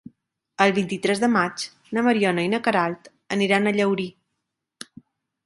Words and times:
El 0.63 0.71
vint-i-tres 0.77 1.21
de 1.23 1.29
maig 1.33 1.65
na 1.97 2.05
Mariona 2.07 2.47
i 2.47 2.51
na 2.55 2.61
Queralt 2.69 3.11
aniran 3.37 3.67
a 3.67 3.77
Llaurí. 3.79 4.09